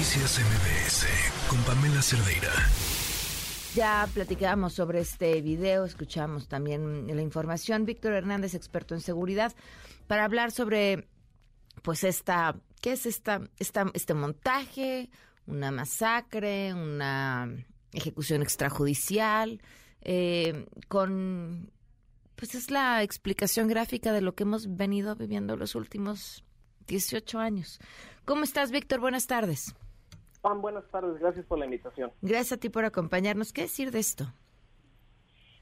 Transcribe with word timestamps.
Noticias 0.00 0.40
MBS 0.40 1.06
con 1.46 1.58
Pamela 1.64 2.00
Cerdeira. 2.00 2.50
Ya 3.74 4.08
platicábamos 4.14 4.72
sobre 4.72 5.00
este 5.00 5.42
video, 5.42 5.84
escuchamos 5.84 6.48
también 6.48 7.14
la 7.14 7.20
información. 7.20 7.84
Víctor 7.84 8.14
Hernández, 8.14 8.54
experto 8.54 8.94
en 8.94 9.02
seguridad, 9.02 9.52
para 10.06 10.24
hablar 10.24 10.52
sobre, 10.52 11.06
pues, 11.82 12.02
esta, 12.04 12.56
¿qué 12.80 12.92
es 12.92 13.04
esta, 13.04 13.42
esta 13.58 13.90
este 13.92 14.14
montaje? 14.14 15.10
Una 15.46 15.70
masacre, 15.70 16.72
una 16.72 17.54
ejecución 17.92 18.40
extrajudicial, 18.40 19.60
eh, 20.00 20.64
con, 20.88 21.70
pues, 22.36 22.54
es 22.54 22.70
la 22.70 23.02
explicación 23.02 23.68
gráfica 23.68 24.14
de 24.14 24.22
lo 24.22 24.34
que 24.34 24.44
hemos 24.44 24.74
venido 24.74 25.14
viviendo 25.14 25.56
los 25.56 25.74
últimos 25.74 26.42
18 26.86 27.38
años. 27.38 27.78
¿Cómo 28.24 28.44
estás, 28.44 28.70
Víctor? 28.70 29.00
Buenas 29.00 29.26
tardes. 29.26 29.74
Juan, 30.42 30.62
buenas 30.62 30.88
tardes. 30.90 31.18
Gracias 31.20 31.46
por 31.46 31.58
la 31.58 31.66
invitación. 31.66 32.10
Gracias 32.22 32.52
a 32.52 32.56
ti 32.56 32.68
por 32.68 32.84
acompañarnos. 32.84 33.52
¿Qué 33.52 33.62
decir 33.62 33.90
de 33.90 33.98
esto? 33.98 34.24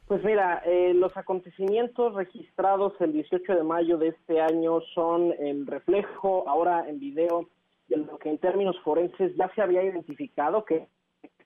Pues 0.07 0.25
mira, 0.25 0.63
eh, 0.65 0.95
los 0.95 1.15
acontecimientos 1.17 2.15
registrados 2.15 2.95
el 3.01 3.13
18 3.13 3.55
de 3.55 3.63
mayo 3.63 3.99
de 3.99 4.09
este 4.09 4.41
año 4.41 4.81
son 4.95 5.35
el 5.39 5.67
reflejo 5.67 6.49
ahora 6.49 6.89
en 6.89 6.99
video 6.99 7.51
de 7.89 7.99
lo 7.99 8.19
que 8.19 8.31
en 8.31 8.39
términos 8.39 8.77
forenses 8.85 9.37
ya 9.37 9.53
se 9.55 9.61
había 9.61 9.83
identificado 9.83 10.65
que 10.65 10.89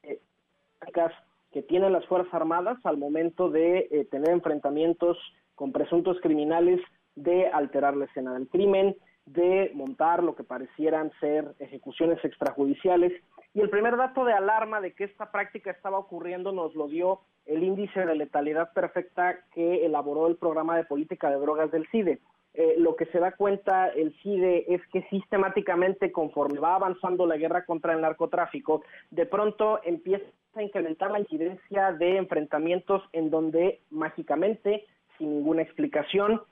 eh, 0.04 0.20
que 1.52 1.62
tienen 1.62 1.92
las 1.92 2.06
Fuerzas 2.06 2.32
Armadas 2.32 2.78
al 2.84 2.96
momento 2.96 3.50
de 3.50 3.88
eh, 3.90 4.06
tener 4.10 4.30
enfrentamientos 4.30 5.18
con 5.54 5.72
presuntos 5.72 6.18
criminales 6.20 6.80
de 7.14 7.48
alterar 7.48 7.96
la 7.96 8.06
escena 8.06 8.32
del 8.34 8.48
crimen, 8.48 8.96
de 9.26 9.70
montar 9.74 10.22
lo 10.22 10.34
que 10.34 10.44
parecieran 10.44 11.12
ser 11.20 11.54
ejecuciones 11.58 12.24
extrajudiciales. 12.24 13.12
Y 13.54 13.60
el 13.60 13.70
primer 13.70 13.96
dato 13.96 14.24
de 14.24 14.32
alarma 14.32 14.80
de 14.80 14.94
que 14.94 15.04
esta 15.04 15.30
práctica 15.30 15.70
estaba 15.70 15.98
ocurriendo 15.98 16.52
nos 16.52 16.74
lo 16.74 16.88
dio 16.88 17.20
el 17.46 17.62
índice 17.62 18.04
de 18.06 18.14
letalidad 18.14 18.72
perfecta 18.72 19.40
que 19.52 19.84
elaboró 19.84 20.26
el 20.26 20.36
programa 20.36 20.76
de 20.76 20.84
política 20.84 21.30
de 21.30 21.36
drogas 21.36 21.70
del 21.70 21.86
CIDE. 21.88 22.20
Eh, 22.54 22.74
lo 22.76 22.96
que 22.96 23.06
se 23.06 23.18
da 23.18 23.32
cuenta 23.32 23.88
el 23.88 24.14
CIDE 24.22 24.66
es 24.68 24.82
que 24.88 25.02
sistemáticamente 25.08 26.12
conforme 26.12 26.60
va 26.60 26.74
avanzando 26.74 27.26
la 27.26 27.38
guerra 27.38 27.64
contra 27.64 27.94
el 27.94 28.02
narcotráfico, 28.02 28.82
de 29.10 29.24
pronto 29.24 29.80
empieza 29.84 30.26
a 30.54 30.62
incrementar 30.62 31.10
la 31.10 31.20
incidencia 31.20 31.92
de 31.92 32.18
enfrentamientos 32.18 33.02
en 33.12 33.30
donde 33.30 33.80
mágicamente, 33.90 34.84
sin 35.16 35.30
ninguna 35.30 35.62
explicación, 35.62 36.42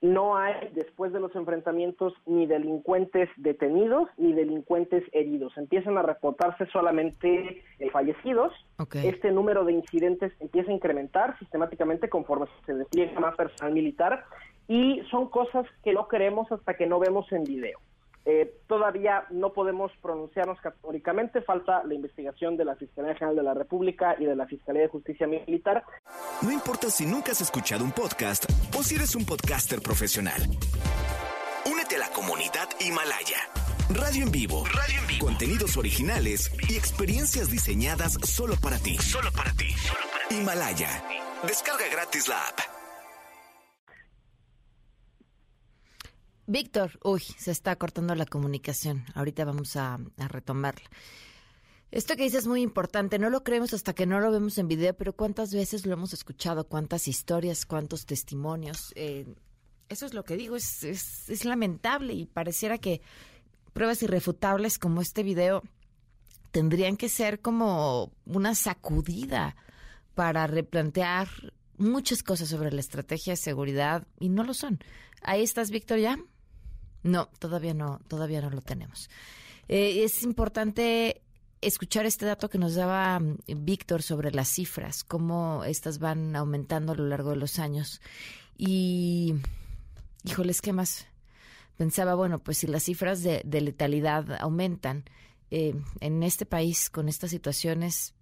no 0.00 0.36
hay 0.36 0.70
después 0.74 1.12
de 1.12 1.20
los 1.20 1.34
enfrentamientos 1.36 2.14
ni 2.26 2.46
delincuentes 2.46 3.28
detenidos 3.36 4.08
ni 4.16 4.32
delincuentes 4.32 5.04
heridos. 5.12 5.56
Empiezan 5.56 5.98
a 5.98 6.02
reportarse 6.02 6.66
solamente 6.66 7.62
eh, 7.78 7.90
fallecidos. 7.90 8.52
Este 8.94 9.30
número 9.30 9.64
de 9.64 9.72
incidentes 9.72 10.32
empieza 10.40 10.70
a 10.70 10.74
incrementar 10.74 11.38
sistemáticamente 11.38 12.08
conforme 12.08 12.46
se 12.64 12.74
despliega 12.74 13.20
más 13.20 13.36
personal 13.36 13.74
militar 13.74 14.24
y 14.68 15.02
son 15.10 15.28
cosas 15.28 15.66
que 15.84 15.92
no 15.92 16.08
queremos 16.08 16.50
hasta 16.50 16.74
que 16.74 16.86
no 16.86 16.98
vemos 16.98 17.30
en 17.32 17.44
video. 17.44 17.78
Eh, 18.26 18.54
todavía 18.66 19.24
no 19.30 19.52
podemos 19.52 19.90
pronunciarnos 20.02 20.60
categóricamente, 20.60 21.40
falta 21.40 21.82
la 21.84 21.94
investigación 21.94 22.56
de 22.56 22.66
la 22.66 22.76
Fiscalía 22.76 23.14
General 23.14 23.34
de 23.34 23.42
la 23.42 23.54
República 23.54 24.14
y 24.18 24.26
de 24.26 24.36
la 24.36 24.46
Fiscalía 24.46 24.82
de 24.82 24.88
Justicia 24.88 25.26
Militar. 25.26 25.84
No 26.42 26.50
importa 26.50 26.90
si 26.90 27.04
nunca 27.04 27.32
has 27.32 27.40
escuchado 27.42 27.84
un 27.84 27.92
podcast 27.92 28.46
o 28.76 28.82
si 28.82 28.94
eres 28.94 29.14
un 29.14 29.26
podcaster 29.26 29.82
profesional. 29.82 30.40
Únete 31.70 31.96
a 31.96 31.98
la 31.98 32.10
comunidad 32.10 32.68
Himalaya. 32.80 33.50
Radio 33.90 34.24
en 34.24 34.32
vivo. 34.32 34.64
Radio 34.64 35.00
en 35.00 35.06
vivo. 35.06 35.26
Contenidos 35.26 35.76
originales 35.76 36.50
y 36.68 36.76
experiencias 36.76 37.50
diseñadas 37.50 38.16
solo 38.24 38.56
para 38.56 38.78
ti. 38.78 38.96
Solo 38.98 39.30
para 39.32 39.52
ti. 39.52 39.66
Himalaya. 40.30 41.04
Descarga 41.46 41.86
gratis 41.92 42.26
la 42.28 42.40
app. 42.46 42.58
Víctor, 46.46 46.98
uy, 47.04 47.20
se 47.20 47.50
está 47.50 47.76
cortando 47.76 48.14
la 48.14 48.26
comunicación. 48.26 49.04
Ahorita 49.14 49.44
vamos 49.44 49.76
a, 49.76 49.98
retomarla. 50.16 50.88
Esto 51.90 52.14
que 52.16 52.22
dices 52.22 52.40
es 52.40 52.46
muy 52.46 52.62
importante. 52.62 53.18
No 53.18 53.30
lo 53.30 53.42
creemos 53.42 53.74
hasta 53.74 53.94
que 53.94 54.06
no 54.06 54.20
lo 54.20 54.30
vemos 54.30 54.58
en 54.58 54.68
video, 54.68 54.94
pero 54.94 55.12
¿cuántas 55.12 55.52
veces 55.52 55.86
lo 55.86 55.92
hemos 55.92 56.12
escuchado? 56.12 56.68
¿Cuántas 56.68 57.08
historias? 57.08 57.66
¿Cuántos 57.66 58.06
testimonios? 58.06 58.92
Eh, 58.94 59.26
eso 59.88 60.06
es 60.06 60.14
lo 60.14 60.24
que 60.24 60.36
digo. 60.36 60.56
Es, 60.56 60.84
es, 60.84 61.28
es 61.28 61.44
lamentable 61.44 62.12
y 62.14 62.26
pareciera 62.26 62.78
que 62.78 63.02
pruebas 63.72 64.02
irrefutables 64.02 64.78
como 64.78 65.00
este 65.00 65.22
video 65.22 65.62
tendrían 66.52 66.96
que 66.96 67.08
ser 67.08 67.40
como 67.40 68.12
una 68.24 68.54
sacudida 68.54 69.56
para 70.14 70.46
replantear 70.46 71.28
muchas 71.76 72.22
cosas 72.22 72.48
sobre 72.48 72.72
la 72.72 72.80
estrategia 72.80 73.32
de 73.32 73.36
seguridad 73.36 74.06
y 74.18 74.28
no 74.28 74.44
lo 74.44 74.54
son. 74.54 74.78
Ahí 75.22 75.42
estás, 75.42 75.70
Víctor, 75.70 75.98
ya. 75.98 76.18
No, 77.02 77.26
todavía 77.38 77.74
no, 77.74 78.00
todavía 78.08 78.40
no 78.42 78.50
lo 78.50 78.60
tenemos. 78.60 79.08
Eh, 79.68 80.04
es 80.04 80.22
importante 80.22 81.22
escuchar 81.60 82.06
este 82.06 82.26
dato 82.26 82.48
que 82.48 82.58
nos 82.58 82.74
daba 82.74 83.18
mm, 83.18 83.38
Víctor 83.58 84.02
sobre 84.02 84.30
las 84.32 84.48
cifras, 84.48 85.04
cómo 85.04 85.64
estas 85.64 85.98
van 85.98 86.36
aumentando 86.36 86.92
a 86.92 86.96
lo 86.96 87.06
largo 87.06 87.30
de 87.30 87.36
los 87.36 87.58
años. 87.58 88.00
Y, 88.56 89.34
híjoles, 90.24 90.60
¿qué 90.60 90.72
más? 90.72 91.06
Pensaba, 91.76 92.14
bueno, 92.14 92.38
pues 92.38 92.58
si 92.58 92.66
las 92.66 92.84
cifras 92.84 93.22
de, 93.22 93.42
letalidad 93.44 94.32
aumentan 94.40 95.04
eh, 95.50 95.74
en 96.00 96.22
este 96.22 96.44
país 96.44 96.90
con 96.90 97.08
estas 97.08 97.30
situaciones, 97.30 98.14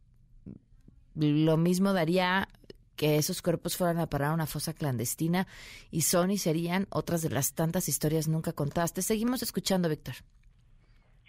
lo 1.16 1.56
mismo 1.56 1.93
daría 1.93 2.49
que 2.94 3.16
esos 3.16 3.43
cuerpos 3.43 3.76
fueran 3.76 3.99
a 3.99 4.09
parar 4.09 4.31
a 4.31 4.34
una 4.34 4.47
fosa 4.47 4.75
clandestina 4.75 5.47
y 5.91 6.03
son 6.03 6.31
y 6.31 6.38
serían 6.38 6.87
otras 6.91 7.22
de 7.22 7.31
las 7.31 7.55
tantas 7.55 7.88
historias 7.88 8.28
nunca 8.28 8.53
contadas. 8.53 8.93
Te 8.93 9.03
seguimos 9.03 9.43
escuchando, 9.43 9.88
Víctor. 9.88 10.15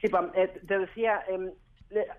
Sí, 0.02 0.08
Pam, 0.08 0.32
eh, 0.36 0.48
te 0.68 0.80
decía, 0.80 1.22
em, 1.28 1.52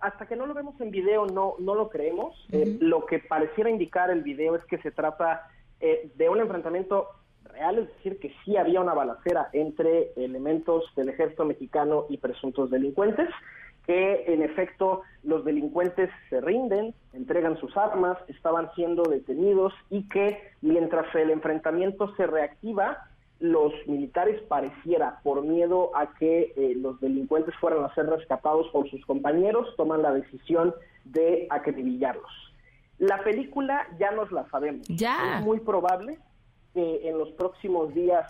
hasta 0.01 0.27
que 0.27 0.37
no 0.37 0.47
lo 0.47 0.55
vemos 0.55 0.81
en 0.81 0.91
video 0.91 1.27
no, 1.27 1.55
no 1.59 1.75
lo 1.75 1.89
creemos. 1.89 2.35
Eh, 2.53 2.77
lo 2.81 3.07
que 3.07 3.19
pareciera 3.19 3.71
indicar 3.71 4.11
el 4.11 4.23
video 4.23 4.57
es 4.57 4.65
que 4.65 4.79
se 4.79 4.91
trata 4.91 5.49
eh, 5.81 6.11
de 6.15 6.29
un 6.29 6.41
enfrentamiento 6.41 7.09
real, 7.45 7.79
es 7.79 7.89
decir, 7.97 8.19
que 8.19 8.35
sí 8.45 8.57
había 8.57 8.81
una 8.81 8.95
balacera 8.95 9.49
entre 9.53 10.13
elementos 10.17 10.85
del 10.97 11.09
ejército 11.09 11.45
mexicano 11.45 12.07
y 12.09 12.19
presuntos 12.19 12.71
delincuentes 12.71 13.29
que 13.87 14.25
en 14.33 14.43
efecto 14.43 15.03
los 15.25 15.45
delincuentes 15.45 16.11
se 16.29 16.41
rinden, 16.41 16.95
entregan 17.13 17.59
sus 17.59 17.77
armas, 17.77 18.19
estaban 18.29 18.71
siendo 18.75 19.03
detenidos 19.03 19.73
y 19.89 20.09
que 20.09 20.39
mientras 20.61 21.13
el 21.15 21.31
enfrentamiento 21.31 22.15
se 22.15 22.27
reactiva, 22.27 23.10
los 23.41 23.73
militares 23.87 24.41
pareciera, 24.43 25.21
por 25.23 25.43
miedo 25.43 25.91
a 25.97 26.15
que 26.15 26.53
eh, 26.57 26.75
los 26.77 27.01
delincuentes 27.01 27.55
fueran 27.57 27.85
a 27.85 27.95
ser 27.95 28.07
rescatados 28.07 28.69
por 28.69 28.89
sus 28.91 29.05
compañeros, 29.07 29.75
toman 29.77 30.03
la 30.03 30.13
decisión 30.13 30.75
de 31.05 31.47
acribillarlos. 31.51 32.31
La 32.99 33.25
película 33.25 33.87
ya 33.99 34.11
nos 34.11 34.31
la 34.31 34.49
sabemos. 34.51 34.87
Ya. 34.89 35.39
Es 35.39 35.45
muy 35.45 35.59
probable 35.61 36.19
que 36.75 37.09
en 37.09 37.19
los 37.19 37.31
próximos 37.33 37.95
días 37.95 38.27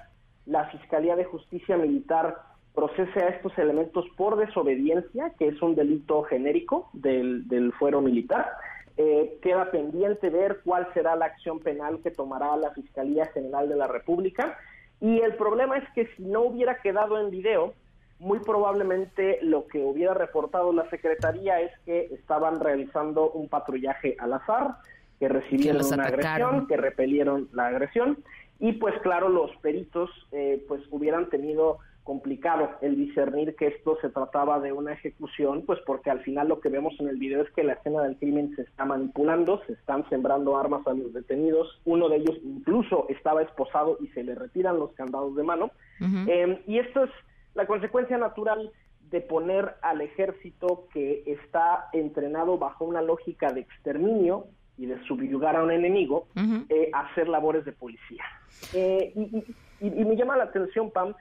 la 0.47 0.66
Fiscalía 0.71 1.16
de 1.16 1.25
Justicia 1.25 1.77
Militar 1.77 2.37
procese 2.72 3.21
a 3.21 3.28
estos 3.31 3.56
elementos 3.59 4.06
por 4.16 4.37
desobediencia, 4.37 5.32
que 5.38 5.48
es 5.48 5.60
un 5.60 5.75
delito 5.75 6.22
genérico 6.22 6.88
del, 6.92 7.48
del 7.48 7.72
fuero 7.72 8.00
militar. 8.00 8.48
Eh, 8.97 9.38
queda 9.42 9.71
pendiente 9.71 10.31
ver 10.31 10.60
cuál 10.65 10.87
será 10.94 11.16
la 11.16 11.27
acción 11.27 11.59
penal 11.59 12.00
que 12.03 12.10
tomará 12.10 12.56
la 12.56 12.71
Fiscalía 12.71 13.27
General 13.27 13.69
de 13.69 13.77
la 13.77 13.87
República. 13.87 14.56
Y 15.00 15.21
el 15.21 15.34
problema 15.34 15.78
es 15.78 15.88
que 15.94 16.06
si 16.16 16.25
no 16.25 16.43
hubiera 16.43 16.81
quedado 16.81 17.19
en 17.21 17.31
video, 17.31 17.75
muy 18.19 18.38
probablemente 18.41 19.38
lo 19.43 19.66
que 19.66 19.83
hubiera 19.83 20.12
reportado 20.12 20.72
la 20.72 20.89
Secretaría 20.91 21.60
es 21.60 21.72
que 21.86 22.10
estaban 22.13 22.60
realizando 22.60 23.30
un 23.30 23.48
patrullaje 23.48 24.16
al 24.19 24.34
azar, 24.34 24.77
que 25.19 25.28
recibieron 25.28 25.84
una 25.84 26.04
agresión, 26.04 26.66
que 26.66 26.77
repelieron 26.77 27.48
la 27.53 27.66
agresión, 27.66 28.19
y 28.59 28.72
pues 28.72 28.95
claro, 29.01 29.30
los 29.30 29.51
peritos 29.57 30.10
eh, 30.33 30.63
pues 30.69 30.83
hubieran 30.91 31.30
tenido 31.30 31.78
complicado 32.05 32.71
el 32.81 32.97
discernir 32.97 33.55
que 33.57 33.69
esto 33.69 33.99
se 34.01 34.09
trataba 34.09 34.61
de 34.61 34.73
una 34.73 34.93
ejecución, 34.93 35.63
pues 35.67 35.79
porque 35.87 36.11
al 36.11 36.21
final 36.21 36.49
lo 36.49 36.61
que 36.61 36.69
vemos 36.69 36.95
en 36.99 37.09
el 37.09 37.19
video 37.19 37.43
es 37.43 37.51
que 37.53 37.63
la 37.63 37.75
escena 37.75 38.03
del 38.03 38.17
crimen 38.17 38.55
se 38.57 38.63
está 38.63 38.85
manipulando, 38.85 39.63
se 39.67 39.75
están 39.75 40.09
sembrando 40.09 40.57
armas 40.57 40.87
a 40.87 40.95
los 40.95 41.13
detenidos, 41.13 41.81
uno 41.85 42.09
de 42.09 42.17
ellos 42.17 42.37
incluso 42.43 43.07
estaba 43.09 43.43
esposado 43.43 43.99
y 44.01 44.09
se 44.09 44.25
le 44.25 44.35
retiran 44.35 44.79
los 44.79 44.93
candados 44.93 45.35
de 45.37 45.43
mano, 45.43 45.71
em, 46.01 46.59
y 46.67 46.79
esto 46.79 47.05
es 47.05 47.11
la 47.55 47.67
consecuencia 47.67 48.17
natural 48.17 48.71
de 49.11 49.21
poner 49.21 49.75
al 49.83 50.01
ejército 50.01 50.87
que 50.93 51.25
está 51.27 51.89
entrenado 51.93 52.59
bajo 52.59 52.85
una 52.85 53.03
lógica 53.03 53.53
de 53.53 53.61
exterminio 53.61 54.47
y 54.79 54.87
de 54.87 55.03
subyugar 55.05 55.57
a 55.57 55.63
un 55.63 55.73
enemigo 55.73 56.29
eh, 56.69 56.91
a 56.93 57.01
hacer 57.01 57.29
labores 57.29 57.65
de 57.65 57.73
policía. 57.73 58.25
Eh, 58.73 59.13
y, 59.15 59.45
y 59.81 60.05
me 60.05 60.17
llama 60.17 60.37
la 60.37 60.45
atención, 60.45 60.91
Pam, 60.91 61.15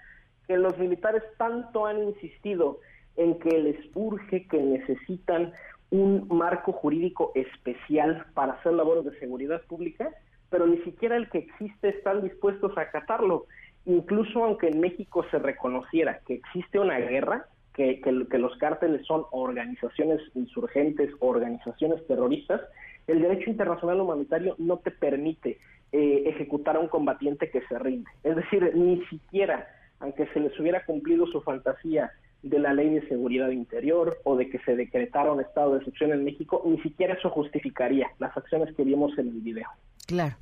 que 0.50 0.58
los 0.58 0.76
militares 0.80 1.22
tanto 1.38 1.86
han 1.86 2.02
insistido 2.02 2.80
en 3.18 3.38
que 3.38 3.56
les 3.60 3.78
urge, 3.94 4.48
que 4.48 4.58
necesitan 4.58 5.54
un 5.92 6.28
marco 6.28 6.72
jurídico 6.72 7.32
especial 7.36 8.26
para 8.34 8.54
hacer 8.54 8.74
labores 8.74 9.06
de 9.06 9.20
seguridad 9.20 9.62
pública, 9.68 10.10
pero 10.50 10.66
ni 10.66 10.80
siquiera 10.80 11.18
el 11.18 11.30
que 11.30 11.38
existe 11.38 11.90
están 11.90 12.24
dispuestos 12.24 12.76
a 12.80 12.82
acatarlo. 12.82 13.46
Incluso 13.86 14.44
aunque 14.44 14.70
en 14.70 14.80
México 14.80 15.24
se 15.30 15.38
reconociera 15.38 16.22
que 16.26 16.34
existe 16.34 16.80
una 16.80 16.98
guerra, 16.98 17.46
que, 17.76 18.02
que, 18.02 18.12
los 18.12 18.58
cárteles 18.58 19.06
son 19.06 19.26
organizaciones 19.30 20.20
insurgentes, 20.34 21.12
organizaciones 21.20 22.06
terroristas, 22.08 22.60
el 23.06 23.22
derecho 23.22 23.52
internacional 23.52 24.02
humanitario 24.02 24.56
no 24.58 24.78
te 24.78 24.90
permite 24.90 25.60
eh, 25.92 26.24
ejecutar 26.26 26.76
a 26.76 26.80
un 26.80 26.88
combatiente 26.88 27.52
que 27.52 27.62
se 27.68 27.78
rinde. 27.78 28.10
Es 28.24 28.36
decir, 28.36 28.72
ni 28.76 29.06
siquiera, 29.06 29.68
aunque 30.00 30.28
se 30.34 30.40
les 30.40 30.58
hubiera 30.60 30.86
cumplido 30.86 31.28
su 31.28 31.42
fantasía 31.42 32.12
de 32.42 32.60
la 32.60 32.74
ley 32.74 32.90
de 32.90 33.08
seguridad 33.08 33.50
interior 33.50 34.18
o 34.24 34.36
de 34.38 34.50
que 34.50 34.60
se 34.60 34.76
decretara 34.76 35.32
un 35.32 35.42
estado 35.42 35.74
de 35.74 35.80
excepción 35.80 36.12
en 36.12 36.24
México, 36.24 36.62
ni 36.66 36.82
siquiera 36.82 37.16
eso 37.16 37.30
justificaría 37.30 38.08
las 38.18 38.36
acciones 38.36 38.74
que 38.76 38.84
vimos 38.84 39.18
en 39.18 39.28
el 39.28 39.42
video. 39.42 39.68
Claro. 40.08 40.38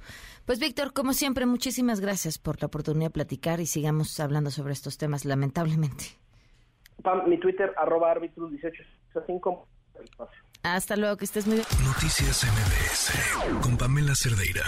Pues 0.46 0.60
Víctor, 0.60 0.94
como 0.94 1.14
siempre, 1.14 1.46
muchísimas 1.46 2.00
gracias 2.00 2.38
por 2.38 2.62
la 2.62 2.68
oportunidad 2.68 3.08
de 3.08 3.14
platicar 3.14 3.60
y 3.60 3.66
sigamos 3.66 4.20
hablando 4.20 4.50
sobre 4.50 4.74
estos 4.74 4.98
temas, 4.98 5.26
lamentablemente. 5.26 6.06
Pam, 7.04 7.28
mi 7.28 7.38
Twitter, 7.38 7.74
arroba 7.76 8.12
árbitro 8.12 8.48
1865. 8.48 9.68
Hasta 10.64 10.96
luego, 10.96 11.18
que 11.18 11.26
estés 11.26 11.48
muy 11.48 11.58
bien. 11.58 11.68
Noticias 11.84 12.46
MBS 12.46 13.62
con 13.62 13.78
Pamela 13.78 14.14
Cerdeira. 14.16 14.64